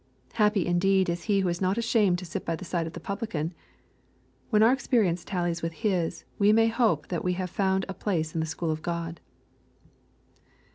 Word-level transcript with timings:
Happy 0.33 0.65
indeed 0.65 1.09
is 1.09 1.25
he 1.25 1.41
who 1.41 1.47
is 1.47 1.61
not 1.61 1.77
ashamed 1.77 2.17
to 2.17 2.25
sit 2.25 2.43
by 2.43 2.55
the 2.55 2.65
side 2.65 2.87
of 2.87 2.93
the 2.93 2.99
publican! 2.99 3.53
When 4.49 4.63
our 4.63 4.73
experience 4.73 5.23
tallies 5.23 5.61
with 5.61 5.83
bis, 5.83 6.25
we 6.39 6.51
may 6.51 6.69
hope 6.69 7.09
that 7.09 7.23
we 7.23 7.33
have 7.33 7.51
found 7.51 7.85
a 7.87 7.93
place 7.93 8.33
in 8.33 8.39
the 8.39 8.47
school 8.47 8.71
of 8.71 8.81
God. 8.81 9.19